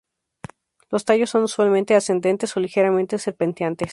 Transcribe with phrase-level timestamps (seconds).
[0.89, 3.89] Los tallos son usualmente ascendentes o ligeramente serpenteantes.